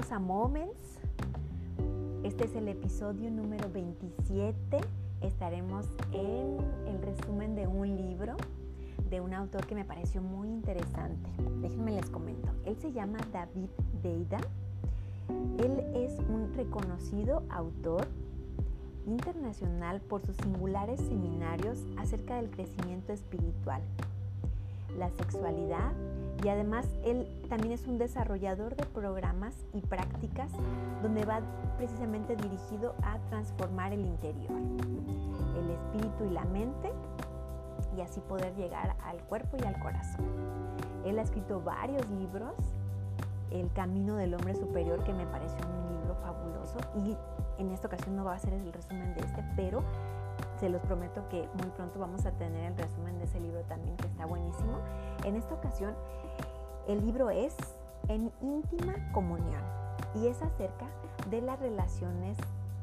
Bienvenidos 0.00 0.12
a 0.12 0.18
Moments. 0.18 0.98
Este 2.24 2.44
es 2.44 2.54
el 2.54 2.68
episodio 2.68 3.30
número 3.30 3.68
27. 3.70 4.80
Estaremos 5.20 5.84
en 6.12 6.56
el 6.86 7.02
resumen 7.02 7.54
de 7.54 7.66
un 7.66 7.96
libro 7.96 8.34
de 9.10 9.20
un 9.20 9.34
autor 9.34 9.66
que 9.66 9.74
me 9.74 9.84
pareció 9.84 10.22
muy 10.22 10.48
interesante. 10.48 11.28
Déjenme 11.60 11.92
les 11.92 12.08
comento. 12.08 12.50
Él 12.64 12.76
se 12.80 12.92
llama 12.92 13.18
David 13.30 13.68
Deida. 14.02 14.38
Él 15.58 15.84
es 15.94 16.18
un 16.30 16.50
reconocido 16.54 17.42
autor 17.50 18.08
internacional 19.06 20.00
por 20.00 20.22
sus 20.22 20.36
singulares 20.36 20.98
seminarios 21.00 21.84
acerca 21.98 22.36
del 22.36 22.50
crecimiento 22.50 23.12
espiritual, 23.12 23.82
la 24.98 25.10
sexualidad 25.10 25.92
y 26.42 26.48
además 26.48 26.86
él 27.04 27.28
también 27.48 27.72
es 27.72 27.86
un 27.86 27.98
desarrollador 27.98 28.74
de 28.74 28.86
programas 28.86 29.54
y 29.74 29.80
prácticas 29.80 30.50
donde 31.02 31.24
va 31.24 31.40
precisamente 31.76 32.34
dirigido 32.36 32.94
a 33.02 33.18
transformar 33.28 33.92
el 33.92 34.00
interior, 34.00 34.58
el 35.58 35.70
espíritu 35.70 36.24
y 36.24 36.30
la 36.30 36.44
mente 36.44 36.90
y 37.96 38.00
así 38.00 38.20
poder 38.20 38.54
llegar 38.54 38.96
al 39.04 39.18
cuerpo 39.24 39.56
y 39.62 39.66
al 39.66 39.78
corazón. 39.80 40.24
Él 41.04 41.18
ha 41.18 41.22
escrito 41.22 41.60
varios 41.60 42.08
libros, 42.10 42.54
El 43.50 43.70
Camino 43.72 44.16
del 44.16 44.34
Hombre 44.34 44.54
Superior, 44.54 45.02
que 45.04 45.12
me 45.12 45.26
pareció 45.26 45.58
un 45.66 45.98
libro 45.98 46.14
fabuloso 46.22 46.78
y 47.04 47.16
en 47.60 47.70
esta 47.72 47.88
ocasión 47.88 48.16
no 48.16 48.24
va 48.24 48.34
a 48.34 48.38
ser 48.38 48.54
el 48.54 48.72
resumen 48.72 49.14
de 49.14 49.20
este, 49.20 49.44
pero 49.56 49.82
se 50.58 50.68
los 50.68 50.80
prometo 50.82 51.28
que 51.28 51.48
muy 51.54 51.70
pronto 51.76 51.98
vamos 51.98 52.24
a 52.26 52.32
tener 52.32 52.72
el 52.72 52.76
resumen 52.76 53.18
de 53.18 53.24
ese 53.24 53.40
libro 53.40 53.60
también, 53.62 53.96
que 53.96 54.06
está 54.06 54.26
buenísimo. 54.26 54.69
En 55.24 55.36
esta 55.36 55.54
ocasión, 55.54 55.94
el 56.88 57.04
libro 57.04 57.30
es 57.30 57.54
En 58.08 58.32
íntima 58.40 58.94
comunión 59.12 59.62
y 60.14 60.26
es 60.26 60.40
acerca 60.42 60.86
de 61.28 61.40
las 61.40 61.60
relaciones 61.60 62.36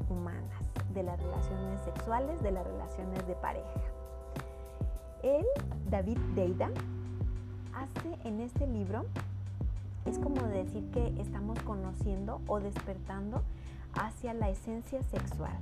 humanas, 0.09 0.61
de 0.93 1.03
las 1.03 1.19
relaciones 1.21 1.81
sexuales, 1.81 2.41
de 2.41 2.51
las 2.51 2.65
relaciones 2.65 3.27
de 3.27 3.35
pareja. 3.35 3.81
Él, 5.23 5.45
David 5.89 6.17
Deida, 6.35 6.69
hace 7.73 8.27
en 8.27 8.39
este 8.39 8.67
libro, 8.67 9.05
es 10.05 10.19
como 10.19 10.41
decir 10.43 10.89
que 10.91 11.07
estamos 11.19 11.59
conociendo 11.61 12.39
o 12.47 12.59
despertando 12.59 13.41
hacia 13.93 14.33
la 14.33 14.49
esencia 14.49 15.01
sexual 15.03 15.57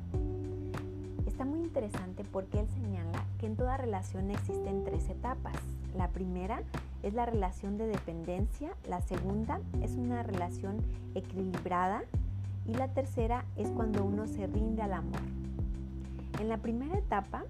Está 1.36 1.44
muy 1.44 1.60
interesante 1.60 2.24
porque 2.24 2.62
él 2.62 2.68
señala 2.70 3.26
que 3.40 3.46
en 3.46 3.58
toda 3.58 3.76
relación 3.76 4.32
existen 4.32 4.86
tres 4.86 5.10
etapas. 5.10 5.58
La 5.96 6.10
primera 6.10 6.62
es 7.04 7.14
la 7.14 7.26
relación 7.26 7.78
de 7.78 7.88
dependencia, 7.88 8.72
la 8.90 9.02
segunda 9.02 9.60
es 9.82 9.92
una 9.92 10.24
relación 10.24 10.78
equilibrada 11.14 12.04
y 12.68 12.74
la 12.74 12.90
tercera 12.90 13.46
es 13.56 13.70
cuando 13.70 14.04
uno 14.04 14.28
se 14.28 14.48
rinde 14.48 14.82
al 14.82 14.94
amor. 14.94 15.22
En 16.40 16.50
la 16.50 16.58
primera 16.58 16.98
etapa, 16.98 17.44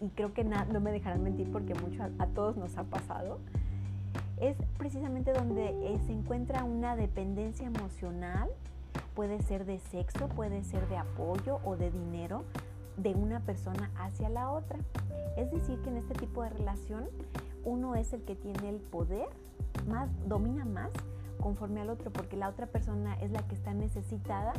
y 0.00 0.08
creo 0.08 0.32
que 0.32 0.44
no 0.44 0.80
me 0.80 0.92
dejarán 0.92 1.22
mentir 1.22 1.50
porque 1.52 1.74
mucho 1.74 2.02
a, 2.02 2.26
todos 2.28 2.56
nos 2.56 2.78
ha 2.78 2.84
pasado, 2.84 3.40
es 4.40 4.56
precisamente 4.78 5.32
donde 5.32 5.68
eh, 5.68 5.98
se 6.06 6.12
encuentra 6.12 6.64
una 6.64 6.96
dependencia 6.96 7.66
emocional, 7.66 8.48
puede 9.14 9.42
ser 9.42 9.64
de 9.64 9.78
sexo, 9.80 10.28
puede 10.28 10.62
ser 10.64 10.88
de 10.88 10.96
apoyo 10.96 11.60
o 11.64 11.76
de 11.76 11.90
dinero, 11.90 12.44
de 12.96 13.14
una 13.14 13.40
persona 13.40 13.90
hacia 13.98 14.28
la 14.28 14.50
otra. 14.50 14.78
Es 15.36 15.50
decir, 15.50 15.78
que 15.80 15.90
en 15.90 15.98
este 15.98 16.14
tipo 16.14 16.42
de 16.42 16.50
relación 16.50 17.04
uno 17.66 17.96
es 17.96 18.12
el 18.12 18.22
que 18.22 18.36
tiene 18.36 18.70
el 18.70 18.76
poder, 18.76 19.28
más 19.88 20.08
domina 20.26 20.64
más 20.64 20.90
conforme 21.40 21.82
al 21.82 21.90
otro, 21.90 22.10
porque 22.12 22.36
la 22.36 22.48
otra 22.48 22.66
persona 22.66 23.14
es 23.20 23.30
la 23.30 23.46
que 23.46 23.54
está 23.54 23.74
necesitada 23.74 24.52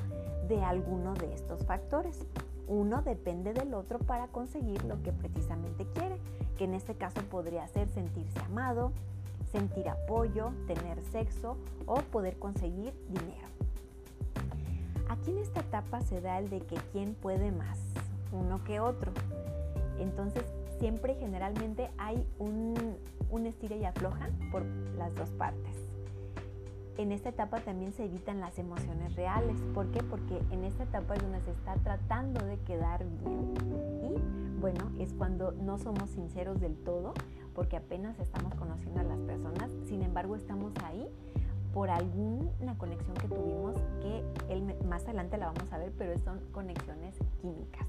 de 0.47 0.63
alguno 0.63 1.15
de 1.15 1.33
estos 1.33 1.65
factores. 1.65 2.19
Uno 2.67 3.01
depende 3.01 3.53
del 3.53 3.73
otro 3.73 3.97
para 3.99 4.27
conseguir 4.27 4.83
lo 4.83 5.01
que 5.01 5.13
precisamente 5.13 5.87
quiere, 5.93 6.19
que 6.57 6.65
en 6.65 6.73
este 6.73 6.95
caso 6.95 7.21
podría 7.21 7.65
ser 7.69 7.87
sentirse 7.89 8.39
amado, 8.41 8.91
sentir 9.51 9.87
apoyo, 9.87 10.51
tener 10.67 11.01
sexo 11.05 11.57
o 11.85 11.95
poder 11.95 12.37
conseguir 12.37 12.93
dinero. 13.07 13.47
Aquí 15.09 15.31
en 15.31 15.37
esta 15.37 15.61
etapa 15.61 16.01
se 16.01 16.19
da 16.19 16.37
el 16.39 16.49
de 16.49 16.59
que 16.59 16.75
quién 16.91 17.15
puede 17.15 17.53
más, 17.53 17.79
uno 18.33 18.61
que 18.65 18.81
otro. 18.81 19.13
Entonces, 19.97 20.43
siempre 20.79 21.15
generalmente 21.15 21.89
hay 21.97 22.25
un, 22.39 22.97
un 23.29 23.45
estira 23.45 23.75
y 23.75 23.85
afloja 23.85 24.29
por 24.51 24.65
las 24.97 25.13
dos 25.15 25.29
partes. 25.31 25.75
En 26.97 27.11
esta 27.11 27.29
etapa 27.29 27.59
también 27.59 27.93
se 27.93 28.05
evitan 28.05 28.39
las 28.39 28.57
emociones 28.57 29.15
reales. 29.15 29.55
¿Por 29.75 29.91
qué? 29.91 30.01
Porque 30.01 30.41
en 30.49 30.63
esta 30.63 30.83
etapa 30.83 31.13
es 31.13 31.21
donde 31.21 31.41
se 31.41 31.51
está 31.51 31.75
tratando 31.75 32.43
de 32.43 32.57
quedar 32.61 33.05
bien. 33.23 33.53
Y 34.01 34.59
bueno, 34.59 34.91
es 34.97 35.13
cuando 35.13 35.51
no 35.51 35.77
somos 35.77 36.09
sinceros 36.09 36.59
del 36.59 36.75
todo, 36.75 37.13
porque 37.53 37.77
apenas 37.77 38.19
estamos 38.19 38.55
conociendo 38.55 38.99
a 38.99 39.03
las 39.03 39.19
personas. 39.19 39.69
Sin 39.85 40.01
embargo, 40.01 40.35
estamos 40.35 40.73
ahí 40.83 41.07
por 41.71 41.91
alguna 41.91 42.75
conexión 42.79 43.13
que 43.15 43.27
tuvimos 43.27 43.75
que 44.01 44.23
él, 44.49 44.75
más 44.85 45.03
adelante 45.03 45.37
la 45.37 45.51
vamos 45.51 45.71
a 45.71 45.77
ver, 45.77 45.93
pero 45.99 46.17
son 46.17 46.39
conexiones 46.51 47.15
químicas. 47.39 47.87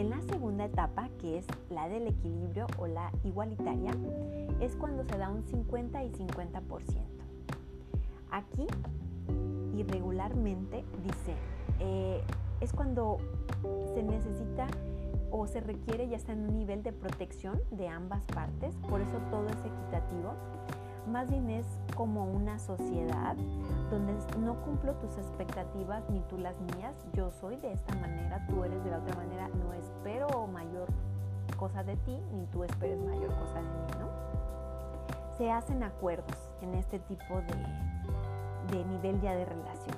En 0.00 0.08
la 0.08 0.22
segunda 0.22 0.64
etapa, 0.64 1.10
que 1.20 1.36
es 1.36 1.46
la 1.68 1.86
del 1.86 2.06
equilibrio 2.06 2.66
o 2.78 2.86
la 2.86 3.12
igualitaria, 3.22 3.90
es 4.58 4.74
cuando 4.74 5.04
se 5.04 5.18
da 5.18 5.28
un 5.28 5.44
50 5.44 6.02
y 6.04 6.10
50%. 6.10 6.62
Aquí, 8.30 8.66
irregularmente, 9.76 10.86
dice, 11.04 11.34
eh, 11.80 12.22
es 12.62 12.72
cuando 12.72 13.18
se 13.92 14.02
necesita 14.02 14.68
o 15.30 15.46
se 15.46 15.60
requiere 15.60 16.08
ya 16.08 16.16
está 16.16 16.32
en 16.32 16.48
un 16.48 16.56
nivel 16.56 16.82
de 16.82 16.94
protección 16.94 17.60
de 17.70 17.88
ambas 17.88 18.24
partes, 18.24 18.74
por 18.88 19.02
eso 19.02 19.18
todo 19.30 19.48
es 19.48 19.58
equitativo 19.66 20.32
más 21.06 21.30
bien 21.30 21.50
es 21.50 21.66
como 21.96 22.24
una 22.24 22.58
sociedad 22.58 23.36
donde 23.90 24.14
no 24.38 24.54
cumplo 24.62 24.94
tus 24.94 25.16
expectativas 25.18 26.02
ni 26.10 26.20
tú 26.20 26.38
las 26.38 26.58
mías, 26.60 26.94
yo 27.14 27.30
soy 27.30 27.56
de 27.56 27.72
esta 27.72 27.94
manera, 27.96 28.46
tú 28.48 28.64
eres 28.64 28.82
de 28.84 28.90
la 28.90 28.98
otra 28.98 29.16
manera, 29.16 29.48
no 29.48 29.72
espero 29.74 30.46
mayor 30.46 30.88
cosa 31.56 31.82
de 31.82 31.96
ti 31.96 32.18
ni 32.32 32.46
tú 32.46 32.64
esperes 32.64 32.98
mayor 33.00 33.28
cosa 33.38 33.54
de 33.54 33.62
mí, 33.62 33.92
¿no? 33.98 34.08
Se 35.36 35.50
hacen 35.50 35.82
acuerdos 35.82 36.36
en 36.62 36.74
este 36.74 36.98
tipo 37.00 37.40
de, 37.40 38.76
de 38.76 38.84
nivel 38.84 39.20
ya 39.20 39.34
de 39.34 39.44
relación. 39.44 39.96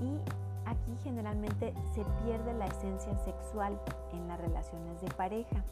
Y 0.00 0.20
aquí 0.68 0.96
generalmente 1.02 1.74
se 1.94 2.04
pierde 2.24 2.52
la 2.54 2.66
esencia 2.66 3.16
sexual 3.24 3.78
en 4.12 4.28
las 4.28 4.40
relaciones 4.40 5.00
de 5.00 5.08
pareja, 5.14 5.64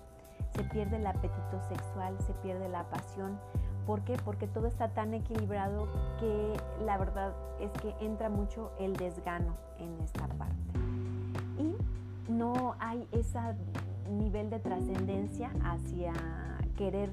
se 0.55 0.65
pierde 0.65 0.97
el 0.97 1.07
apetito 1.07 1.61
sexual, 1.69 2.17
se 2.27 2.33
pierde 2.35 2.69
la 2.69 2.85
pasión, 2.85 3.39
¿Por 3.87 4.03
qué? 4.03 4.17
Porque 4.25 4.49
todo 4.49 4.67
está 4.67 4.89
tan 4.89 5.15
equilibrado 5.15 5.87
que 6.19 6.55
la 6.85 6.99
verdad 6.99 7.33
es 7.61 7.71
que 7.81 7.95
entra 8.05 8.29
mucho 8.29 8.73
el 8.81 8.97
desgano 8.97 9.57
en 9.79 10.01
esta 10.01 10.27
parte. 10.27 10.57
Y 11.59 11.77
no 12.31 12.75
hay 12.81 13.07
ese 13.13 13.39
nivel 14.11 14.51
de 14.51 14.59
trascendencia 14.59 15.51
hacia 15.65 16.13
querer 16.77 17.11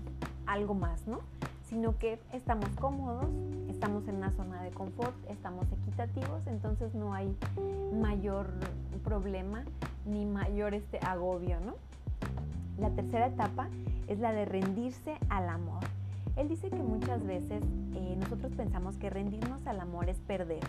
algo 0.48 0.74
más, 0.74 1.08
¿no? 1.08 1.20
Sino 1.64 1.98
que 1.98 2.20
estamos 2.34 2.70
cómodos, 2.80 3.28
estamos 3.70 4.08
en 4.08 4.16
una 4.16 4.32
zona 4.32 4.62
de 4.62 4.72
confort, 4.72 5.16
estamos 5.30 5.66
equitativos, 5.72 6.46
entonces 6.48 6.94
no 6.94 7.14
hay 7.14 7.36
mayor 7.94 8.48
problema 9.04 9.64
ni 10.06 10.26
mayor 10.26 10.74
este 10.74 11.00
agobio, 11.00 11.60
¿no? 11.62 11.76
La 12.80 12.90
tercera 12.90 13.28
etapa 13.28 13.68
es 14.08 14.20
la 14.20 14.32
de 14.32 14.46
rendirse 14.46 15.18
al 15.30 15.50
amor. 15.50 15.84
Él 16.36 16.50
dice 16.50 16.70
que 16.70 16.82
muchas 16.82 17.24
veces 17.26 17.64
eh, 17.96 18.16
nosotros 18.20 18.52
pensamos 18.54 18.98
que 18.98 19.10
rendirnos 19.10 19.66
al 19.68 19.80
amor 19.80 20.10
es 20.10 20.18
perder 20.20 20.64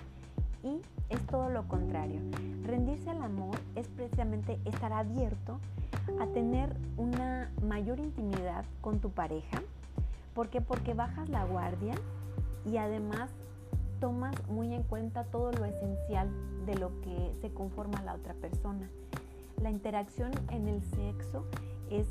y 0.62 0.80
es 1.08 1.20
todo 1.26 1.48
lo 1.48 1.66
contrario. 1.68 2.20
Rendirse 2.64 3.10
al 3.10 3.22
amor 3.22 3.56
es 3.74 3.88
precisamente 3.88 4.58
estar 4.64 4.92
abierto 4.92 5.58
a 6.20 6.26
tener 6.26 6.76
una 6.96 7.50
mayor 7.62 7.98
intimidad 7.98 8.64
con 8.80 8.98
tu 9.00 9.10
pareja. 9.10 9.62
¿Por 10.34 10.48
qué? 10.48 10.60
Porque 10.60 10.94
bajas 10.94 11.28
la 11.28 11.44
guardia 11.44 11.94
y 12.66 12.76
además 12.76 13.30
tomas 14.00 14.34
muy 14.48 14.74
en 14.74 14.82
cuenta 14.82 15.24
todo 15.24 15.50
lo 15.52 15.64
esencial 15.64 16.28
de 16.66 16.74
lo 16.76 17.00
que 17.00 17.32
se 17.40 17.50
conforma 17.50 18.02
la 18.02 18.14
otra 18.14 18.34
persona. 18.34 18.88
La 19.62 19.70
interacción 19.70 20.32
en 20.50 20.68
el 20.68 20.82
sexo 20.82 21.46
es 21.90 22.06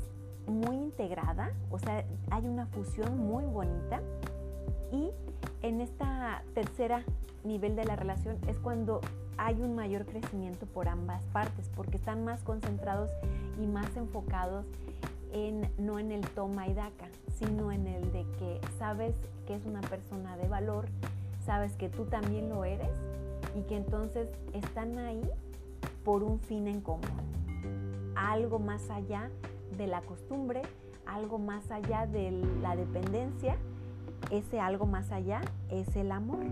muy 0.46 0.76
integrada, 0.76 1.52
o 1.70 1.78
sea, 1.78 2.04
hay 2.30 2.46
una 2.46 2.66
fusión 2.66 3.18
muy 3.18 3.44
bonita. 3.44 4.00
Y 4.92 5.10
en 5.62 5.80
esta 5.80 6.42
tercera 6.54 7.02
nivel 7.42 7.76
de 7.76 7.84
la 7.84 7.96
relación 7.96 8.36
es 8.48 8.58
cuando 8.58 9.00
hay 9.36 9.60
un 9.60 9.74
mayor 9.74 10.06
crecimiento 10.06 10.66
por 10.66 10.88
ambas 10.88 11.22
partes, 11.32 11.68
porque 11.74 11.96
están 11.96 12.24
más 12.24 12.42
concentrados 12.42 13.10
y 13.60 13.66
más 13.66 13.96
enfocados 13.96 14.64
en 15.32 15.68
no 15.78 15.98
en 15.98 16.12
el 16.12 16.20
toma 16.28 16.68
y 16.68 16.74
daca, 16.74 17.08
sino 17.38 17.72
en 17.72 17.86
el 17.86 18.12
de 18.12 18.24
que 18.38 18.60
sabes 18.78 19.14
que 19.46 19.54
es 19.54 19.66
una 19.66 19.80
persona 19.80 20.36
de 20.36 20.46
valor, 20.46 20.86
sabes 21.44 21.72
que 21.72 21.88
tú 21.88 22.04
también 22.04 22.48
lo 22.48 22.64
eres 22.64 22.90
y 23.56 23.62
que 23.62 23.76
entonces 23.76 24.28
están 24.52 24.98
ahí 24.98 25.22
por 26.04 26.22
un 26.22 26.38
fin 26.38 26.68
en 26.68 26.80
común, 26.80 27.02
algo 28.14 28.58
más 28.58 28.88
allá 28.90 29.30
de 29.76 29.86
la 29.86 30.00
costumbre, 30.02 30.62
algo 31.06 31.38
más 31.38 31.70
allá 31.70 32.06
de 32.06 32.30
la 32.62 32.76
dependencia, 32.76 33.56
ese 34.30 34.60
algo 34.60 34.86
más 34.86 35.10
allá 35.10 35.40
es 35.70 35.96
el 35.96 36.12
amor. 36.12 36.44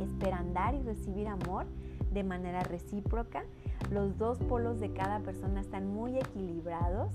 Esperan 0.00 0.52
dar 0.54 0.74
y 0.74 0.82
recibir 0.82 1.28
amor 1.28 1.66
de 2.12 2.24
manera 2.24 2.62
recíproca. 2.62 3.44
Los 3.90 4.16
dos 4.18 4.38
polos 4.38 4.80
de 4.80 4.92
cada 4.92 5.20
persona 5.20 5.60
están 5.60 5.92
muy 5.92 6.18
equilibrados. 6.18 7.12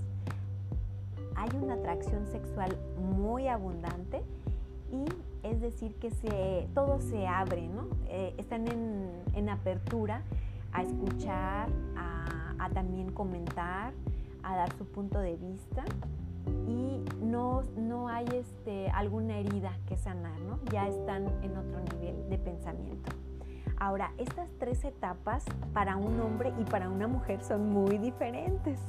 Hay 1.36 1.48
una 1.60 1.74
atracción 1.74 2.26
sexual 2.26 2.76
muy 2.98 3.48
abundante 3.48 4.22
y 4.90 5.04
es 5.46 5.60
decir 5.60 5.94
que 5.96 6.10
se, 6.10 6.68
todo 6.74 7.00
se 7.00 7.26
abre, 7.26 7.68
¿no? 7.68 7.86
Eh, 8.08 8.34
están 8.38 8.66
en, 8.68 9.48
apertura 9.48 10.22
a 10.72 10.82
escuchar, 10.82 11.68
a 11.96 12.68
también 12.74 13.10
comentar, 13.12 13.94
a 14.48 14.56
dar 14.56 14.72
su 14.72 14.86
punto 14.86 15.18
de 15.18 15.36
vista 15.36 15.84
y 16.66 17.04
no, 17.20 17.62
no 17.76 18.08
hay 18.08 18.26
este, 18.32 18.88
alguna 18.90 19.36
herida 19.36 19.72
que 19.86 19.98
sanar, 19.98 20.40
¿no? 20.40 20.58
Ya 20.72 20.88
están 20.88 21.26
en 21.42 21.56
otro 21.56 21.80
nivel 21.92 22.30
de 22.30 22.38
pensamiento. 22.38 23.12
Ahora, 23.78 24.10
estas 24.16 24.48
tres 24.58 24.84
etapas 24.84 25.44
para 25.74 25.96
un 25.96 26.18
hombre 26.20 26.52
y 26.58 26.64
para 26.64 26.88
una 26.88 27.06
mujer 27.06 27.42
son 27.42 27.70
muy 27.70 27.98
diferentes. 27.98 28.80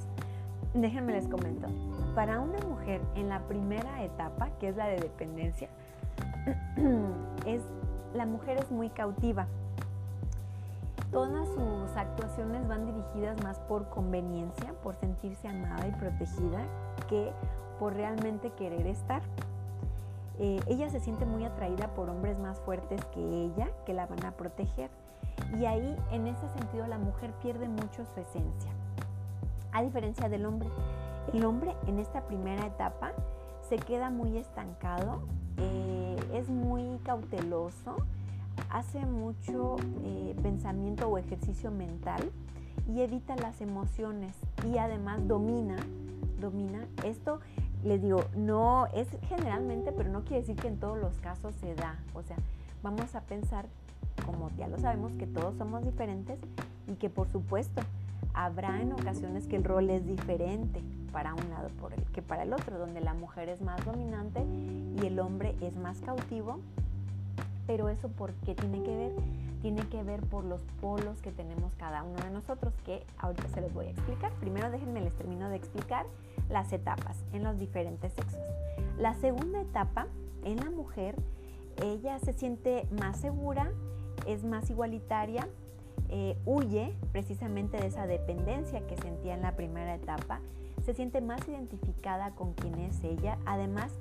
Déjenme 0.74 1.12
les 1.12 1.28
comento. 1.28 1.68
Para 2.16 2.40
una 2.40 2.60
mujer 2.66 3.02
en 3.16 3.28
la 3.28 3.40
primera 3.48 4.04
etapa, 4.04 4.52
que 4.60 4.70
es 4.70 4.78
la 4.78 4.88
de 4.88 4.96
dependencia, 4.96 5.70
es, 7.46 7.62
la 8.14 8.26
mujer 8.26 8.58
es 8.60 8.72
muy 8.72 8.90
cautiva. 8.90 9.48
Todas 11.12 11.48
sus 11.48 11.98
actuaciones 11.98 12.68
van 12.68 12.86
dirigidas 12.86 13.42
más 13.44 13.60
por 13.62 13.90
conveniencia, 13.90 14.74
por 14.84 14.96
sentirse 14.96 15.48
amada 15.48 15.88
y 15.88 15.92
protegida, 15.92 16.62
que 17.08 17.32
por 17.80 17.94
realmente 17.94 18.52
querer 18.52 18.86
estar. 18.86 19.24
Eh, 20.38 20.60
ella 20.68 20.90
se 20.90 21.00
siente 21.00 21.26
muy 21.26 21.46
atraída 21.46 21.88
por 21.96 22.10
hombres 22.10 22.38
más 22.38 22.60
fuertes 22.60 23.04
que 23.06 23.20
ella, 23.20 23.70
que 23.86 23.94
la 23.94 24.06
van 24.06 24.24
a 24.24 24.32
proteger. 24.32 24.92
Y 25.58 25.66
ahí, 25.66 25.98
en 26.12 26.28
ese 26.28 26.48
sentido, 26.50 26.86
la 26.86 27.00
mujer 27.00 27.32
pierde 27.42 27.68
mucho 27.68 28.06
su 28.14 28.20
esencia. 28.20 28.72
A 29.72 29.82
diferencia 29.82 30.30
del 30.30 30.46
hombre, 30.46 30.70
el 31.34 31.44
hombre 31.44 31.76
en 31.88 32.00
esta 32.00 32.22
primera 32.22 32.68
etapa 32.68 33.14
se 33.68 33.78
queda 33.78 34.10
muy 34.10 34.38
estancado, 34.38 35.22
eh, 35.58 36.18
es 36.34 36.50
muy 36.50 37.00
cauteloso, 37.04 37.96
hace 38.70 39.06
mucho 39.06 39.78
eh, 40.04 40.36
pensamiento 40.42 41.08
o 41.08 41.18
ejercicio 41.18 41.72
mental 41.72 42.32
y 42.88 43.02
evita 43.02 43.36
las 43.36 43.62
emociones 43.62 44.34
y 44.66 44.78
además 44.78 45.28
domina, 45.28 45.76
domina. 46.40 46.86
Esto 47.04 47.40
les 47.84 48.02
digo, 48.02 48.24
no 48.36 48.88
es 48.88 49.08
generalmente, 49.28 49.92
pero 49.92 50.10
no 50.10 50.24
quiere 50.24 50.42
decir 50.42 50.56
que 50.56 50.68
en 50.68 50.80
todos 50.80 50.98
los 50.98 51.18
casos 51.20 51.54
se 51.56 51.76
da. 51.76 52.00
O 52.14 52.24
sea, 52.24 52.38
vamos 52.84 53.16
a 53.16 53.22
pensar, 53.22 53.68
como 54.26 54.50
ya 54.58 54.68
lo 54.68 54.78
sabemos, 54.80 55.14
que 55.14 55.28
todos 55.28 55.56
somos 55.58 55.84
diferentes 55.84 56.40
y 56.88 56.96
que 56.96 57.10
por 57.10 57.28
supuesto 57.30 57.82
habrá 58.34 58.82
en 58.82 58.94
ocasiones 58.94 59.48
que 59.48 59.56
el 59.56 59.64
rol 59.64 59.90
es 59.90 60.06
diferente 60.06 60.82
para 61.12 61.34
un 61.34 61.50
lado 61.50 61.70
por 61.80 61.94
el, 61.94 62.04
que 62.06 62.22
para 62.22 62.44
el 62.44 62.54
otro, 62.54 62.78
donde 62.78 63.02
la 63.02 63.14
mujer 63.14 63.50
es 63.50 63.62
más 63.62 63.84
dominante 63.86 64.44
y 65.02 65.06
el 65.06 65.20
hombre 65.20 65.56
es 65.62 65.76
más 65.76 66.00
cautivo 66.02 66.60
pero 67.70 67.88
eso 67.88 68.08
por 68.08 68.34
qué 68.34 68.56
tiene 68.56 68.82
que 68.82 68.98
ver? 68.98 69.12
Tiene 69.62 69.88
que 69.90 70.02
ver 70.02 70.22
por 70.22 70.44
los 70.44 70.60
polos 70.82 71.22
que 71.22 71.32
tenemos 71.32 71.72
cada 71.76 72.02
uno 72.02 72.20
de 72.24 72.32
nosotros, 72.32 72.74
que 72.84 73.06
ahorita 73.20 73.48
se 73.50 73.62
los 73.62 73.72
voy 73.76 73.86
a 73.86 73.90
explicar. 73.92 74.32
Primero 74.40 74.72
déjenme 74.72 75.02
les 75.02 75.14
termino 75.14 75.52
de 75.52 75.58
explicar 75.58 76.08
las 76.50 76.74
etapas 76.74 77.24
en 77.32 77.44
los 77.44 77.60
diferentes 77.60 78.12
sexos. 78.14 78.42
La 78.98 79.14
segunda 79.14 79.62
etapa 79.62 80.08
en 80.46 80.58
la 80.58 80.72
mujer, 80.72 81.16
ella 81.84 82.18
se 82.18 82.34
siente 82.34 82.88
más 82.90 83.18
segura, 83.20 83.72
es 84.26 84.44
más 84.44 84.72
igualitaria, 84.72 85.48
eh, 86.10 86.40
huye 86.48 86.96
precisamente 87.12 87.78
de 87.78 87.86
esa 87.86 88.08
dependencia 88.08 88.82
que 88.88 88.98
sentía 88.98 89.36
en 89.36 89.44
la 89.44 89.56
primera 89.56 89.94
etapa, 89.94 90.40
se 90.84 90.96
siente 90.96 91.22
más 91.22 91.48
identificada 91.48 92.32
con 92.32 92.54
quién 92.54 92.80
es 92.80 93.04
ella, 93.04 93.38
además 93.46 93.92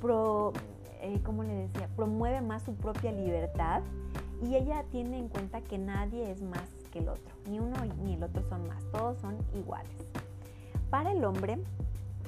pro, 0.00 0.52
eh, 1.00 1.20
como 1.22 1.42
le 1.42 1.54
decía, 1.54 1.88
promueve 1.96 2.40
más 2.40 2.62
su 2.62 2.74
propia 2.74 3.12
libertad 3.12 3.82
y 4.42 4.54
ella 4.56 4.84
tiene 4.90 5.18
en 5.18 5.28
cuenta 5.28 5.60
que 5.62 5.78
nadie 5.78 6.30
es 6.30 6.42
más 6.42 6.68
que 6.92 6.98
el 6.98 7.08
otro, 7.08 7.34
ni 7.48 7.58
uno 7.58 7.76
ni 8.02 8.14
el 8.14 8.22
otro 8.22 8.42
son 8.44 8.66
más, 8.68 8.82
todos 8.92 9.18
son 9.18 9.36
iguales. 9.54 9.90
Para 10.90 11.12
el 11.12 11.24
hombre 11.24 11.58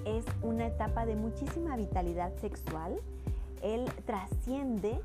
es 0.04 0.24
una 0.42 0.66
etapa 0.66 1.06
de 1.06 1.16
muchísima 1.16 1.76
vitalidad 1.76 2.34
sexual, 2.36 2.96
él 3.62 3.84
trasciende, 4.06 5.00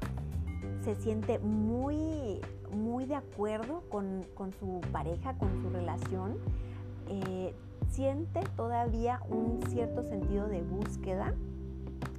se 0.84 0.96
siente 0.96 1.40
muy, 1.40 2.40
muy 2.72 3.06
de 3.06 3.16
acuerdo 3.16 3.84
con, 3.90 4.26
su 4.60 4.82
pareja, 4.92 5.38
con 5.38 5.62
su 5.62 5.70
relación, 5.70 6.38
eh, 7.10 7.54
siente 7.90 8.42
todavía 8.56 9.22
un 9.30 9.60
cierto 9.70 10.04
sentido 10.04 10.48
de 10.48 10.62
búsqueda, 10.62 11.34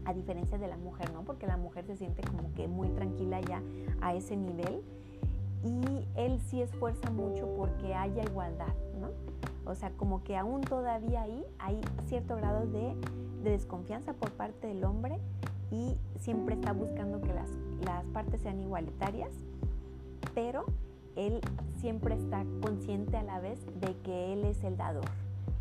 a 0.05 0.13
diferencia 0.13 0.59
de 0.59 0.69
la 0.69 0.77
mujer, 0.77 1.13
¿no? 1.13 1.23
Porque 1.23 1.47
la 1.47 1.57
mujer 1.57 1.87
se 1.87 1.97
siente 1.97 2.23
como 2.23 2.53
que 2.55 2.69
muy 2.69 2.89
tranquila 2.91 3.41
ya 3.41 3.63
a 4.01 4.15
ese 4.15 4.37
nivel 4.37 4.83
y 5.65 6.07
él 6.15 6.41
sí 6.41 6.61
esfuerza 6.61 7.11
mucho 7.11 7.49
porque 7.57 7.95
haya 7.95 8.23
igualdad, 8.23 8.75
¿no? 9.01 9.09
O 9.71 9.75
sea, 9.75 9.91
como 9.93 10.23
que 10.23 10.37
aún 10.37 10.61
todavía 10.61 11.23
ahí 11.23 11.45
hay 11.59 11.81
cierto 12.07 12.37
grado 12.37 12.67
de, 12.67 12.95
desconfianza 13.43 14.15
por 14.15 14.31
parte 14.33 14.67
del 14.67 14.85
hombre 14.85 15.19
y 15.71 15.97
siempre 16.19 16.55
está 16.55 16.73
buscando 16.73 17.21
que 17.21 17.33
las, 17.35 17.51
las 17.85 18.05
partes 18.07 18.41
sean 18.41 18.61
igualitarias, 18.61 19.31
pero 20.35 20.65
él 21.17 21.41
siempre 21.79 22.15
está 22.15 22.45
consciente 22.63 23.17
a 23.17 23.23
la 23.23 23.41
vez 23.41 23.61
de 23.81 23.97
que 23.99 24.33
él 24.33 24.45
es 24.45 24.65
el 24.65 24.77
dador, 24.77 25.05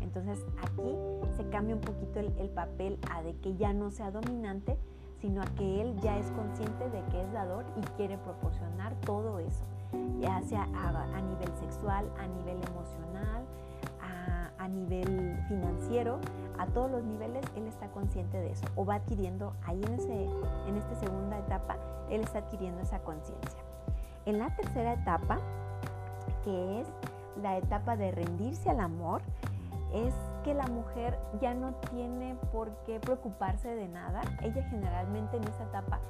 entonces 0.04 0.44
aquí 0.62 0.96
se 1.36 1.48
cambia 1.48 1.74
un 1.74 1.80
poquito 1.80 2.20
el, 2.20 2.50
papel 2.50 2.98
a 3.10 3.22
de 3.22 3.34
que 3.38 3.56
ya 3.56 3.72
no 3.72 3.90
sea 3.90 4.10
dominante, 4.10 4.78
sino 5.20 5.42
a 5.42 5.46
que 5.46 5.80
él 5.80 5.98
ya 6.00 6.18
es 6.18 6.30
consciente 6.32 6.90
de 6.90 7.02
que 7.06 7.22
es 7.22 7.32
dador 7.32 7.64
y 7.76 7.80
quiere 7.96 8.18
proporcionar 8.18 8.94
todo 9.00 9.38
eso, 9.38 9.64
ya 10.20 10.40
sea 10.42 10.64
a, 10.64 11.20
nivel 11.22 11.48
sexual, 11.58 12.08
a 12.18 12.26
nivel 12.26 12.58
emocional, 12.68 13.44
a, 14.58 14.68
nivel 14.68 15.38
financiero, 15.46 16.20
a 16.58 16.66
todos 16.66 16.90
los 16.90 17.04
niveles 17.04 17.44
él 17.54 17.66
está 17.66 17.88
consciente 17.88 18.38
de 18.38 18.52
eso 18.52 18.64
o 18.76 18.86
va 18.86 18.94
adquiriendo 18.94 19.52
ahí 19.66 19.82
en, 19.82 19.92
ese, 19.92 20.24
en 20.66 20.76
esta 20.76 20.94
segunda 20.94 21.38
etapa, 21.38 21.76
él 22.10 22.22
está 22.22 22.38
adquiriendo 22.38 22.80
esa 22.80 23.00
conciencia. 23.00 23.60
En 24.24 24.38
la 24.38 24.54
tercera 24.56 24.94
etapa, 24.94 25.38
que 26.44 26.80
es 26.80 26.86
la 27.42 27.58
etapa 27.58 27.96
de 27.96 28.10
rendirse 28.10 28.70
al 28.70 28.80
amor, 28.80 29.22
es 29.94 30.12
que 30.42 30.54
la 30.54 30.66
mujer 30.66 31.18
ya 31.40 31.54
no 31.54 31.74
tiene 31.90 32.36
por 32.52 32.70
qué 32.84 32.98
preocuparse 33.00 33.74
de 33.74 33.88
nada. 33.88 34.22
Ella 34.42 34.62
generalmente 34.68 35.36
en 35.36 35.44
esa 35.44 35.64
etapa 35.64 36.00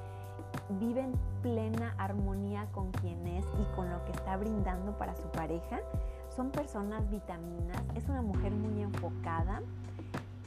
vive 0.79 1.01
en 1.01 1.13
plena 1.41 1.93
armonía 1.97 2.67
con 2.71 2.91
quien 2.91 3.25
es 3.27 3.45
y 3.45 3.75
con 3.75 3.89
lo 3.89 4.03
que 4.05 4.11
está 4.11 4.35
brindando 4.37 4.97
para 4.97 5.15
su 5.15 5.27
pareja. 5.29 5.79
Son 6.35 6.49
personas 6.49 7.09
vitaminas, 7.09 7.81
es 7.95 8.09
una 8.09 8.21
mujer 8.21 8.51
muy 8.51 8.81
enfocada, 8.81 9.61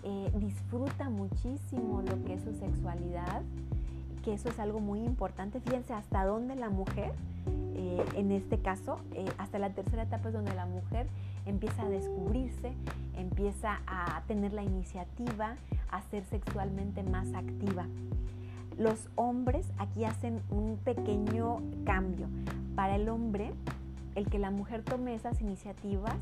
eh, 0.03 0.31
disfruta 0.35 1.09
muchísimo 1.09 2.03
lo 2.03 2.23
que 2.25 2.35
es 2.35 2.43
su 2.43 2.53
sexualidad, 2.55 3.43
que 4.25 4.35
eso 4.35 4.49
es 4.49 4.59
algo 4.59 4.81
muy 4.81 5.01
importante. 5.01 5.61
Fíjense 5.61 5.95
hasta 5.95 6.25
dónde 6.25 6.57
la 6.57 6.69
mujer, 6.69 7.13
eh, 7.99 8.05
en 8.15 8.33
este 8.33 8.59
caso, 8.59 9.01
eh, 9.15 9.27
hasta 9.39 9.59
la 9.59 9.71
tercera 9.71 10.05
etapa 10.05 10.29
es 10.29 10.35
donde 10.35 10.55
la 10.55 10.67
mujer 10.67 11.09
empieza 11.47 11.83
a 11.83 11.89
descubrirse, 11.89 12.73
empieza 13.17 13.81
a 13.87 14.23
tener 14.27 14.53
la 14.53 14.63
iniciativa, 14.63 15.57
a 15.91 16.03
ser 16.03 16.25
sexualmente 16.25 17.03
más 17.03 17.35
activa. 17.35 17.87
Los 18.77 19.09
hombres 19.17 19.67
aquí 19.79 20.05
hacen 20.05 20.41
un 20.51 20.79
pequeño 20.85 21.61
cambio. 21.85 22.29
Para 22.77 22.95
el 22.95 23.09
hombre, 23.09 23.53
el 24.15 24.29
que 24.31 24.39
la 24.39 24.51
mujer 24.51 24.85
tome 24.85 25.15
esas 25.15 25.41
iniciativas, 25.41 26.17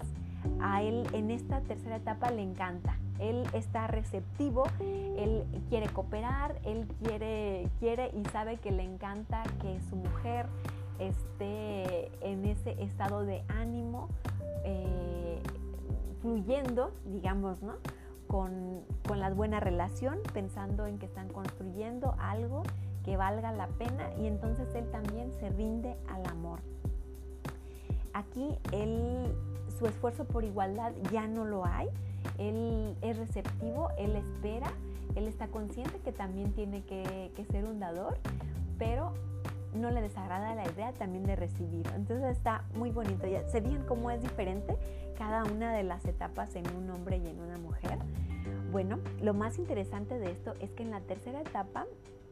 a 0.60 0.82
él 0.82 1.06
en 1.12 1.30
esta 1.30 1.60
tercera 1.60 1.96
etapa 1.96 2.30
le 2.30 2.42
encanta. 2.42 2.96
Él 3.18 3.44
está 3.52 3.86
receptivo, 3.86 4.64
él 4.80 5.44
quiere 5.68 5.88
cooperar, 5.88 6.58
él 6.64 6.86
quiere, 7.02 7.68
quiere 7.78 8.10
y 8.14 8.24
sabe 8.30 8.58
que 8.58 8.70
le 8.70 8.84
encanta 8.84 9.42
que 9.60 9.80
su 9.88 9.96
mujer 9.96 10.46
esté 10.98 12.10
en 12.20 12.44
ese 12.44 12.82
estado 12.82 13.24
de 13.24 13.42
ánimo 13.48 14.08
eh, 14.64 15.40
fluyendo, 16.20 16.92
digamos, 17.04 17.62
¿no? 17.62 17.74
Con, 18.26 18.82
con 19.06 19.20
la 19.20 19.30
buena 19.30 19.60
relación, 19.60 20.18
pensando 20.32 20.86
en 20.86 20.98
que 20.98 21.06
están 21.06 21.28
construyendo 21.28 22.16
algo 22.18 22.62
que 23.04 23.16
valga 23.16 23.52
la 23.52 23.68
pena 23.68 24.10
y 24.18 24.26
entonces 24.26 24.66
él 24.74 24.90
también 24.90 25.32
se 25.38 25.48
rinde 25.50 25.96
al 26.08 26.26
amor. 26.26 26.58
aquí 28.12 28.58
él, 28.72 29.32
su 29.78 29.86
esfuerzo 29.86 30.24
por 30.24 30.44
igualdad 30.44 30.92
ya 31.12 31.28
no 31.28 31.44
lo 31.44 31.64
hay, 31.64 31.88
él 32.38 32.96
es 33.02 33.16
receptivo, 33.16 33.90
él 33.96 34.16
espera, 34.16 34.72
él 35.14 35.28
está 35.28 35.46
consciente 35.48 36.00
que 36.00 36.12
también 36.12 36.52
tiene 36.52 36.82
que, 36.84 37.30
que 37.36 37.44
ser 37.44 37.64
un 37.64 37.78
dador, 37.78 38.18
pero 38.78 39.12
no 39.76 39.90
le 39.90 40.00
desagrada 40.00 40.54
la 40.54 40.64
idea 40.64 40.92
también 40.92 41.24
de 41.24 41.36
recibir. 41.36 41.86
Entonces 41.94 42.36
está 42.36 42.64
muy 42.74 42.90
bonito. 42.90 43.26
Ya, 43.26 43.46
¿Se 43.48 43.60
fijan 43.60 43.84
cómo 43.86 44.10
es 44.10 44.22
diferente 44.22 44.76
cada 45.18 45.44
una 45.44 45.72
de 45.72 45.82
las 45.82 46.04
etapas 46.04 46.54
en 46.56 46.64
un 46.76 46.90
hombre 46.90 47.18
y 47.18 47.28
en 47.28 47.40
una 47.40 47.58
mujer? 47.58 47.98
Bueno, 48.72 48.98
lo 49.22 49.34
más 49.34 49.58
interesante 49.58 50.18
de 50.18 50.30
esto 50.30 50.54
es 50.60 50.70
que 50.72 50.82
en 50.82 50.90
la 50.90 51.00
tercera 51.00 51.40
etapa 51.40 51.86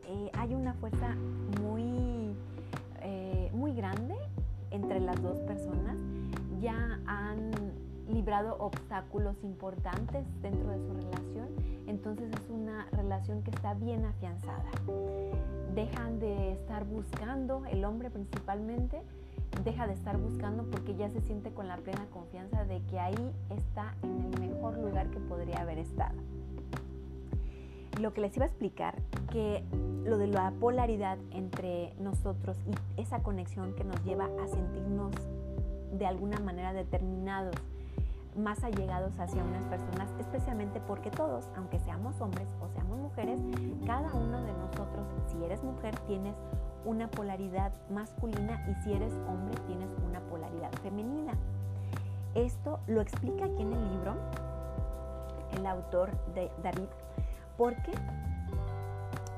eh, 0.07 0.31
hay 0.35 0.55
una 0.55 0.75
fuerza 0.75 1.17
muy, 1.61 2.35
eh, 3.03 3.51
muy 3.53 3.75
grande 3.75 4.17
entre 4.71 5.01
las 5.01 5.21
dos 5.23 5.39
personas. 5.41 5.97
Ya 6.61 7.01
han 7.07 7.53
librado 8.09 8.57
obstáculos 8.59 9.37
importantes 9.43 10.25
dentro 10.43 10.71
de 10.71 10.79
su 10.79 10.95
relación, 10.95 11.49
entonces 11.87 12.31
es 12.33 12.51
una 12.51 12.87
relación 12.93 13.43
que 13.43 13.51
está 13.51 13.75
bien 13.75 14.05
afianzada. 14.05 14.71
Dejan 15.75 16.19
de 16.21 16.53
estar 16.53 16.85
buscando, 16.85 17.65
el 17.67 17.85
hombre 17.85 18.11
principalmente, 18.11 19.03
deja 19.65 19.87
de 19.87 19.95
estar 19.95 20.17
buscando 20.19 20.65
porque 20.71 20.97
ya 20.97 21.09
se 21.11 21.21
siente 21.21 21.51
con 21.51 21.69
la 21.69 21.77
plena 21.77 22.07
confianza 22.13 22.65
de 22.65 22.81
que 22.83 22.99
ahí 22.99 23.33
está 23.51 23.95
en 24.03 24.21
el 24.21 24.41
mejor 24.41 24.79
lugar 24.79 25.11
que 25.11 25.21
podría 25.21 25.61
haber 25.61 25.79
estado. 25.79 26.17
Lo 28.01 28.13
que 28.13 28.21
les 28.21 28.37
iba 28.37 28.45
a 28.45 28.49
explicar, 28.49 28.97
que 29.31 29.63
lo 30.05 30.19
de 30.19 30.27
la 30.27 30.53
polaridad 30.61 31.17
entre 31.31 31.95
nosotros 32.01 32.59
y 32.67 33.01
esa 33.01 33.23
conexión 33.23 33.75
que 33.75 33.85
nos 33.85 34.03
lleva 34.05 34.29
a 34.43 34.49
sentirnos 34.49 35.13
de 35.93 36.07
alguna 36.07 36.41
manera 36.41 36.73
determinados 36.73 37.55
más 38.37 38.63
allegados 38.65 39.19
hacia 39.19 39.43
unas 39.43 39.65
personas, 39.67 40.09
especialmente 40.19 40.81
porque 40.81 41.11
todos, 41.11 41.49
aunque 41.57 41.79
seamos 41.81 42.21
hombres 42.21 42.49
o 42.61 42.69
seamos 42.69 42.99
mujeres, 42.99 43.41
cada 43.87 44.13
uno 44.13 44.43
de 44.43 44.53
nosotros, 44.53 45.07
si 45.29 45.43
eres 45.45 45.63
mujer, 45.63 45.95
tienes 46.07 46.35
una 46.85 47.09
polaridad 47.09 47.73
masculina 47.91 48.65
y 48.69 48.75
si 48.83 48.93
eres 48.93 49.13
hombre, 49.29 49.55
tienes 49.67 49.89
una 50.07 50.21
polaridad 50.21 50.73
femenina. 50.83 51.35
Esto 52.35 52.81
lo 52.87 53.01
explica 53.01 53.45
aquí 53.45 53.63
en 53.63 53.73
el 53.73 53.91
libro 53.91 54.15
el 55.57 55.67
autor 55.67 56.11
de 56.35 56.51
David, 56.63 56.89
porque 57.57 57.93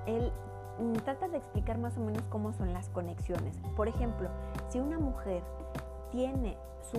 él 0.06 0.32
mm, 0.78 0.94
trata 1.04 1.28
de 1.28 1.36
explicar 1.36 1.78
más 1.78 1.96
o 1.98 2.00
menos 2.00 2.22
cómo 2.28 2.52
son 2.52 2.72
las 2.72 2.88
conexiones. 2.88 3.56
Por 3.76 3.88
ejemplo, 3.88 4.30
si 4.70 4.80
una 4.80 4.98
mujer 4.98 5.42
tiene 6.10 6.56
su 6.90 6.96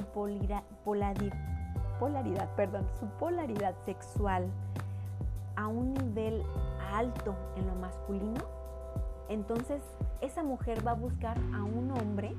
polaridad, 0.83 1.33
polaridad, 1.99 2.49
perdón, 2.55 2.85
su 2.99 3.05
polaridad 3.19 3.75
sexual 3.85 4.45
a 5.55 5.67
un 5.67 5.93
nivel 5.93 6.43
alto 6.93 7.35
en 7.55 7.67
lo 7.67 7.75
masculino, 7.75 8.43
entonces 9.29 9.81
esa 10.21 10.43
mujer 10.43 10.85
va 10.85 10.91
a 10.91 10.95
buscar 10.95 11.37
a 11.53 11.63
un 11.63 11.91
hombre 11.91 12.33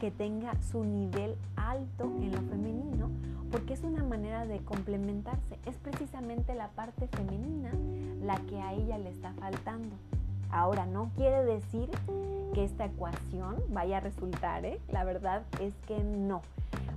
que 0.00 0.10
tenga 0.10 0.52
su 0.70 0.84
nivel 0.84 1.36
alto 1.56 2.04
en 2.04 2.32
lo 2.32 2.40
femenino, 2.42 3.10
porque 3.50 3.74
es 3.74 3.82
una 3.82 4.02
manera 4.02 4.44
de 4.46 4.58
complementarse. 4.58 5.58
Es 5.64 5.76
precisamente 5.76 6.54
la 6.54 6.68
parte 6.68 7.08
femenina 7.08 7.70
la 8.22 8.36
que 8.40 8.60
a 8.60 8.72
ella 8.72 8.98
le 8.98 9.10
está 9.10 9.32
faltando. 9.34 9.96
Ahora, 10.50 10.86
no 10.86 11.10
quiere 11.16 11.44
decir 11.44 11.90
que 12.52 12.64
esta 12.64 12.84
ecuación 12.84 13.56
vaya 13.70 13.98
a 13.98 14.00
resultar, 14.00 14.64
¿eh? 14.64 14.80
la 14.90 15.04
verdad 15.04 15.42
es 15.60 15.74
que 15.86 15.98
no. 16.02 16.42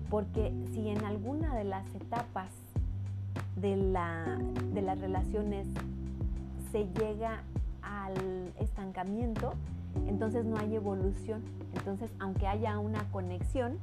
Porque 0.09 0.53
si 0.73 0.89
en 0.89 1.03
alguna 1.03 1.55
de 1.55 1.63
las 1.63 1.85
etapas 1.95 2.49
de, 3.55 3.75
la, 3.75 4.37
de 4.73 4.81
las 4.81 4.99
relaciones 4.99 5.67
se 6.71 6.87
llega 6.99 7.43
al 7.81 8.53
estancamiento, 8.59 9.53
entonces 10.07 10.45
no 10.45 10.57
hay 10.57 10.75
evolución. 10.75 11.41
Entonces, 11.75 12.11
aunque 12.19 12.47
haya 12.47 12.77
una 12.79 13.03
conexión 13.11 13.79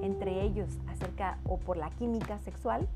entre 0.00 0.42
ellos 0.42 0.68
acerca 0.88 1.38
o 1.44 1.58
por 1.58 1.76
la 1.76 1.90
química 1.90 2.38
sexual, 2.40 2.88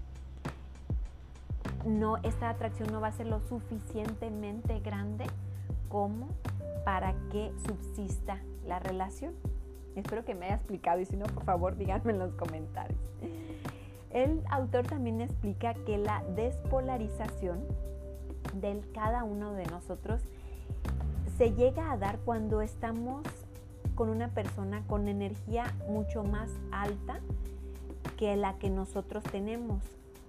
no, 1.85 2.17
esta 2.19 2.51
atracción 2.51 2.91
no 2.93 3.01
va 3.01 3.09
a 3.09 3.13
ser 3.13 3.27
lo 3.27 3.41
suficientemente 3.41 4.81
grande 4.81 5.25
como 5.89 6.29
para 6.85 7.15
que 7.31 7.53
subsista 7.67 8.39
la 8.67 8.79
relación. 8.79 9.33
Espero 9.97 10.25
que 10.25 10.35
me 10.35 10.47
haya 10.47 10.57
explicado 10.57 11.01
y 11.01 11.07
si 11.07 11.17
no, 11.17 11.25
por 11.27 11.45
favor, 11.45 11.77
díganme 11.77 12.13
en 12.13 12.19
los 12.19 12.35
comentarios. 12.35 12.99
El 14.11 14.43
autor 14.51 14.87
también 14.87 15.21
explica 15.21 15.75
que 15.75 15.99
la 15.99 16.23
despolarización 16.37 17.61
de 18.55 18.81
cada 18.95 19.25
uno 19.25 19.53
de 19.53 19.67
nosotros 19.67 20.23
se 21.37 21.53
llega 21.53 21.93
a 21.93 21.97
dar 21.97 22.19
cuando 22.21 22.63
estamos 22.63 23.23
con 23.95 24.09
una 24.09 24.29
persona 24.29 24.83
con 24.87 25.09
energía 25.09 25.75
mucho 25.89 26.23
más 26.23 26.51
alta 26.71 27.21
que 28.17 28.37
la 28.37 28.59
que 28.59 28.71
nosotros 28.71 29.25
tenemos, 29.25 29.83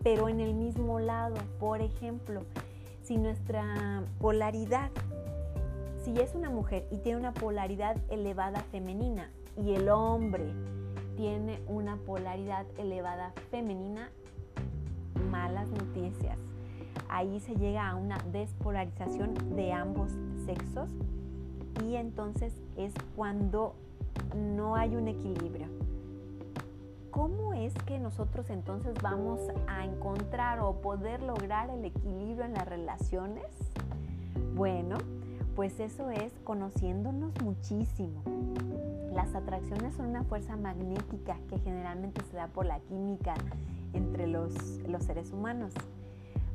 pero 0.04 0.30
en 0.30 0.40
el 0.40 0.54
mismo 0.54 1.00
lado. 1.00 1.36
Por 1.60 1.82
ejemplo, 1.82 2.44
si 3.04 3.18
nuestra 3.18 4.04
polaridad, 4.20 4.92
si 6.04 6.20
es 6.20 6.36
una 6.36 6.50
mujer 6.50 6.88
y 6.92 6.98
tiene 6.98 7.20
una 7.20 7.34
polaridad 7.34 7.98
elevada 8.10 8.62
femenina, 8.72 9.30
y 9.58 9.74
el 9.74 9.90
hombre 9.90 10.54
tiene 11.16 11.60
una 11.68 11.98
polaridad 11.98 12.66
elevada 12.78 13.34
femenina, 13.50 14.12
malas 15.32 15.70
noticias. 15.70 16.38
Ahí 17.10 17.40
se 17.40 17.56
llega 17.56 17.90
a 17.90 17.96
una 17.96 18.18
despolarización 18.32 19.34
de 19.56 19.74
ambos 19.74 20.12
sexos 20.46 20.90
y 21.84 21.96
entonces 21.96 22.54
es 22.76 22.94
cuando 23.16 23.76
no 24.36 24.76
hay 24.76 24.96
un 24.96 25.08
equilibrio. 25.08 25.68
¿Cómo 27.12 27.54
es 27.54 27.74
que 27.86 27.98
nosotros 27.98 28.50
entonces 28.52 28.94
vamos 29.02 29.40
a 29.68 29.86
encontrar 29.86 30.60
o 30.60 30.82
poder 30.82 31.24
lograr 31.24 31.72
el 31.72 31.84
equilibrio 31.84 32.46
en 32.46 32.54
las 32.54 32.68
relaciones? 32.68 33.46
Bueno, 34.54 34.98
pues 35.58 35.80
eso 35.80 36.12
es 36.12 36.32
conociéndonos 36.44 37.34
muchísimo. 37.42 38.22
Las 39.12 39.34
atracciones 39.34 39.96
son 39.96 40.06
una 40.06 40.24
fuerza 40.24 40.56
magnética 40.56 41.40
que 41.50 41.58
generalmente 41.58 42.22
se 42.30 42.38
da 42.38 42.46
por 42.46 42.68
la 42.68 42.80
química 42.82 43.34
entre 43.94 44.28
los, 44.28 44.54
los 44.88 45.04
seres 45.04 45.32
humanos. 45.32 45.74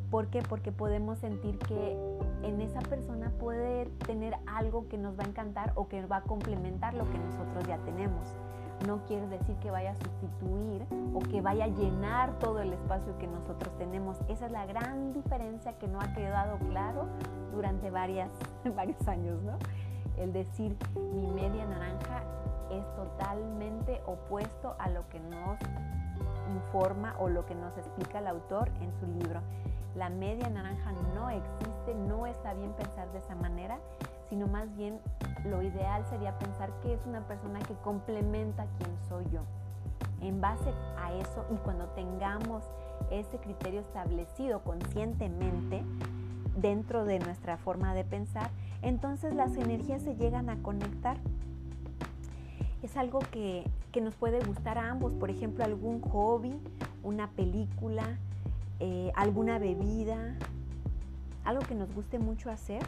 ¿Por 0.09 0.28
qué? 0.28 0.40
Porque 0.49 0.71
podemos 0.71 1.18
sentir 1.18 1.59
que 1.59 1.99
en 2.44 2.61
esa 2.61 2.78
persona 2.78 3.32
puede 3.40 3.87
tener 4.06 4.37
algo 4.47 4.87
que 4.87 4.99
nos 4.99 5.18
va 5.18 5.25
a 5.25 5.26
encantar 5.26 5.73
o 5.75 5.88
que 5.88 6.06
va 6.06 6.18
a 6.18 6.23
complementar 6.23 6.94
lo 6.94 7.02
que 7.11 7.18
nosotros 7.18 7.64
ya 7.66 7.78
tenemos. 7.78 8.28
No 8.87 9.05
quiere 9.07 9.29
decir 9.29 9.57
que 9.57 9.71
vaya 9.71 9.93
a 9.93 9.95
sustituir 9.95 10.85
o 11.15 11.21
que 11.21 11.41
vaya 11.41 11.65
a 11.65 11.69
llenar 11.69 12.39
todo 12.39 12.61
el 12.61 12.73
espacio 12.73 13.17
que 13.19 13.27
nosotros 13.27 13.77
tenemos. 13.79 14.19
Esa 14.29 14.47
es 14.47 14.53
la 14.53 14.67
gran 14.67 15.12
diferencia 15.12 15.73
que 15.79 15.87
no 15.87 16.01
ha 16.01 16.12
quedado 16.15 16.59
claro 16.71 17.07
durante 17.53 17.91
varias, 17.91 18.31
varios 18.77 19.07
años, 19.07 19.41
¿no? 19.43 19.59
El 20.17 20.33
decir 20.33 20.77
mi 21.15 21.27
media 21.29 21.65
naranja 21.67 22.23
es 22.71 22.85
totalmente 22.97 24.01
opuesto 24.07 24.75
a 24.79 24.89
lo 24.89 25.09
que 25.09 25.21
nos 25.21 25.59
informa 26.55 27.15
o 27.19 27.29
lo 27.29 27.47
que 27.47 27.55
nos 27.55 27.77
explica 27.77 28.19
el 28.19 28.27
autor 28.27 28.71
en 28.81 28.93
su 28.99 29.07
libro. 29.07 29.41
La 29.95 30.09
media 30.09 30.49
naranja 30.49 30.93
no 31.15 31.31
existe, 31.31 31.95
no 31.95 32.27
está 32.27 32.55
bien 32.55 32.73
pensar 32.73 33.11
de 33.12 33.19
esa 33.19 33.35
manera, 33.35 33.79
sino 34.29 34.47
más 34.47 34.75
bien 34.77 34.99
lo 35.44 35.62
ideal 35.62 36.04
sería 36.08 36.38
pensar 36.38 36.70
que 36.82 36.94
es 36.94 37.04
una 37.06 37.26
persona 37.26 37.58
que 37.61 37.75
complementa 37.75 38.66
quién 38.78 38.90
soy 39.08 39.25
yo. 39.32 39.42
En 40.20 40.40
base 40.40 40.72
a 40.99 41.12
eso 41.14 41.44
y 41.52 41.56
cuando 41.56 41.87
tengamos 41.88 42.64
ese 43.11 43.38
criterio 43.38 43.80
establecido 43.80 44.62
conscientemente 44.62 45.82
dentro 46.56 47.04
de 47.04 47.18
nuestra 47.18 47.56
forma 47.56 47.94
de 47.94 48.04
pensar, 48.04 48.50
entonces 48.82 49.34
las 49.34 49.56
energías 49.56 50.02
se 50.02 50.14
llegan 50.14 50.49
a 50.49 50.62
conectar 50.62 51.16
es 52.82 52.96
algo 52.96 53.20
que, 53.30 53.64
nos 54.00 54.14
puede 54.14 54.40
gustar 54.40 54.78
a 54.78 54.90
ambos, 54.90 55.12
por 55.14 55.30
ejemplo, 55.30 55.64
algún 55.64 56.00
hobby, 56.00 56.54
una 57.02 57.30
película, 57.30 58.18
eh, 58.80 59.12
alguna 59.14 59.58
bebida, 59.58 60.34
algo 61.44 61.62
que 61.62 61.75
nos 61.75 61.94
guste 61.94 62.18
mucho 62.18 62.50
hacer. 62.50 62.82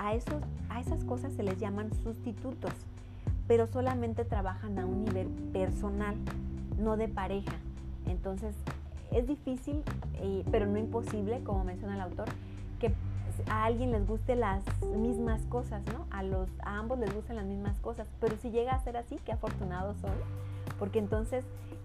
A, 0.00 0.14
esos, 0.14 0.42
a 0.68 0.80
esas 0.80 1.02
cosas 1.04 1.32
se 1.32 1.42
les 1.42 1.58
llaman 1.58 1.90
sustitutos, 2.04 2.72
pero 3.48 3.66
solamente 3.66 4.24
trabajan 4.24 4.78
a 4.78 4.86
un 4.86 5.04
nivel 5.04 5.26
personal, 5.52 6.14
no 6.78 6.96
de 6.96 7.08
pareja. 7.08 7.56
Entonces, 8.06 8.54
es 9.10 9.26
difícil, 9.26 9.82
pero 10.52 10.66
no 10.66 10.78
imposible, 10.78 11.42
como 11.42 11.64
menciona 11.64 11.94
el 11.94 12.00
autor, 12.00 12.28
que 12.78 12.92
a 13.50 13.64
alguien 13.64 13.90
les 13.90 14.06
guste 14.06 14.36
las 14.36 14.62
mismas 14.96 15.40
cosas, 15.46 15.82
¿no? 15.86 16.06
A, 16.10 16.22
los, 16.22 16.48
a 16.62 16.78
ambos 16.78 16.98
les 16.98 17.12
gustan 17.12 17.36
las 17.36 17.46
mismas 17.46 17.78
cosas, 17.80 18.06
pero 18.20 18.36
si 18.36 18.50
llega 18.50 18.72
a 18.72 18.80
ser 18.80 18.96
así, 18.96 19.16
qué 19.24 19.32
afortunados 19.32 19.96
son, 19.98 20.12
porque 20.78 20.98
entonces 20.98 21.44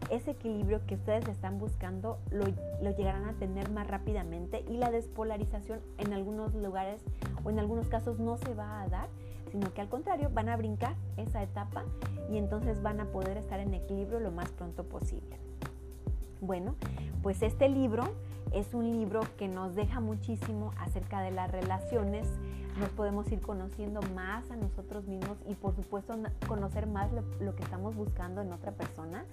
ese 0.09 0.31
equilibrio 0.31 0.85
que 0.85 0.95
ustedes 0.95 1.27
están 1.27 1.59
buscando 1.59 2.19
lo, 2.29 2.45
lo, 2.81 2.95
llegarán 2.95 3.25
a 3.25 3.33
tener 3.33 3.71
más 3.71 3.87
rápidamente 3.87 4.63
y 4.69 4.77
la 4.77 4.91
despolarización 4.91 5.79
en 5.97 6.13
algunos 6.13 6.53
lugares 6.53 7.01
o 7.43 7.49
en 7.49 7.59
algunos 7.59 7.87
casos 7.87 8.19
no 8.19 8.37
se 8.37 8.53
va 8.53 8.81
a 8.81 8.87
dar, 8.87 9.07
sino 9.51 9.73
que 9.73 9.81
al 9.81 9.89
contrario 9.89 10.29
van 10.33 10.49
a 10.49 10.57
brincar 10.57 10.95
esa 11.17 11.41
etapa 11.41 11.83
y 12.29 12.37
entonces 12.37 12.81
van 12.81 12.99
a 12.99 13.05
poder 13.05 13.37
estar 13.37 13.59
en 13.59 13.73
equilibrio 13.73 14.19
lo 14.19 14.31
más 14.31 14.51
pronto 14.51 14.83
posible. 14.83 15.37
Bueno, 16.41 16.75
pues 17.21 17.41
este 17.41 17.69
libro 17.69 18.03
es 18.53 18.73
un 18.73 18.91
libro 18.91 19.21
que 19.37 19.47
nos 19.47 19.75
deja 19.75 19.99
muchísimo 19.99 20.71
acerca 20.77 21.21
de 21.21 21.31
las 21.31 21.51
relaciones, 21.51 22.27
nos 22.79 22.89
podemos 22.89 23.31
ir 23.31 23.41
conociendo 23.41 23.99
más 24.15 24.49
a 24.51 24.55
nosotros 24.55 25.05
mismos 25.05 25.37
y 25.47 25.55
por 25.55 25.75
supuesto 25.75 26.15
conocer 26.47 26.87
más 26.87 27.11
lo, 27.11 27.55
que 27.55 27.63
estamos 27.63 27.95
buscando 27.95 28.41
en 28.41 28.51
otra 28.51 28.71
persona. 28.71 29.25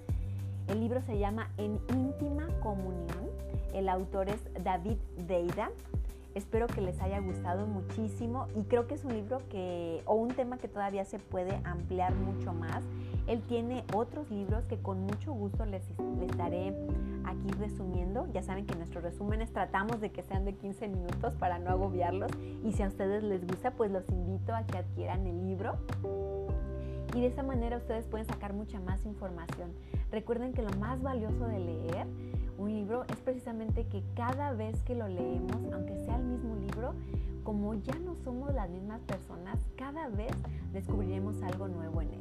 El 0.68 0.80
libro 0.80 1.02
se 1.02 1.18
llama 1.18 1.50
En 1.56 1.80
íntima 1.88 2.46
comunión. 2.62 3.30
El 3.74 3.88
autor 3.88 4.28
es 4.28 4.40
David 4.62 4.98
Deida. 5.26 5.70
Espero 6.34 6.68
que 6.68 6.80
les 6.80 7.00
haya 7.00 7.18
gustado 7.18 7.66
muchísimo 7.66 8.46
y 8.54 8.62
creo 8.62 8.86
que 8.86 8.94
es 8.94 9.04
un 9.04 9.14
libro 9.14 9.42
que, 9.48 10.02
o 10.06 10.14
un 10.14 10.28
tema 10.28 10.58
que 10.58 10.68
todavía 10.68 11.04
se 11.04 11.18
puede 11.18 11.60
ampliar 11.64 12.14
mucho 12.14 12.52
más. 12.52 12.84
Él 13.26 13.42
tiene 13.42 13.84
otros 13.94 14.30
libros 14.30 14.64
que 14.66 14.78
con 14.78 15.00
mucho 15.00 15.32
gusto 15.32 15.64
les, 15.66 15.82
les 16.20 16.36
daré 16.36 16.74
aquí 17.24 17.50
resumiendo. 17.58 18.28
Ya 18.32 18.42
saben 18.42 18.64
que 18.64 18.76
nuestros 18.76 19.02
resúmenes 19.02 19.52
tratamos 19.52 20.00
de 20.00 20.10
que 20.10 20.22
sean 20.22 20.44
de 20.44 20.54
15 20.54 20.88
minutos 20.88 21.34
para 21.34 21.58
no 21.58 21.70
agobiarlos 21.70 22.30
y 22.64 22.72
si 22.72 22.82
a 22.82 22.88
ustedes 22.88 23.24
les 23.24 23.44
gusta, 23.46 23.72
pues 23.72 23.90
los 23.90 24.08
invito 24.08 24.54
a 24.54 24.64
que 24.64 24.78
adquieran 24.78 25.26
el 25.26 25.40
libro. 25.48 25.78
Y 27.14 27.20
de 27.20 27.26
esa 27.26 27.42
manera 27.42 27.76
ustedes 27.76 28.06
pueden 28.06 28.26
sacar 28.26 28.52
mucha 28.52 28.78
más 28.78 29.04
información. 29.04 29.72
Recuerden 30.12 30.52
que 30.52 30.62
lo 30.62 30.70
más 30.78 31.02
valioso 31.02 31.46
de 31.46 31.58
leer 31.58 32.06
un 32.60 32.74
libro 32.74 33.04
es 33.08 33.16
precisamente 33.16 33.86
que 33.86 34.02
cada 34.14 34.52
vez 34.52 34.82
que 34.82 34.94
lo 34.94 35.08
leemos, 35.08 35.72
aunque 35.72 35.96
sea 36.04 36.16
el 36.16 36.24
mismo 36.24 36.56
libro, 36.56 36.94
como 37.42 37.74
ya 37.74 37.98
no 37.98 38.14
somos 38.16 38.54
las 38.54 38.68
mismas 38.68 39.00
personas, 39.02 39.58
cada 39.76 40.08
vez 40.08 40.32
descubriremos 40.72 41.42
algo 41.42 41.68
nuevo 41.68 42.02
en 42.02 42.12
él. 42.12 42.20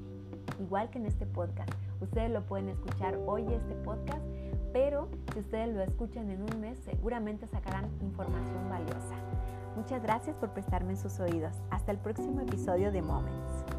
Igual 0.61 0.89
que 0.89 0.97
en 0.97 1.05
este 1.05 1.25
podcast. 1.25 1.71
Ustedes 1.99 2.31
lo 2.31 2.41
pueden 2.45 2.69
escuchar 2.69 3.19
hoy 3.27 3.45
este 3.51 3.75
podcast, 3.75 4.23
pero 4.71 5.09
si 5.33 5.39
ustedes 5.39 5.75
lo 5.75 5.81
escuchan 5.81 6.29
en 6.29 6.41
un 6.41 6.61
mes, 6.61 6.77
seguramente 6.85 7.45
sacarán 7.47 7.89
información 8.01 8.69
valiosa. 8.69 9.15
Muchas 9.75 10.01
gracias 10.01 10.37
por 10.37 10.51
prestarme 10.51 10.95
sus 10.95 11.19
oídos. 11.19 11.53
Hasta 11.69 11.91
el 11.91 11.97
próximo 11.97 12.39
episodio 12.39 12.91
de 12.91 13.01
Moments. 13.01 13.78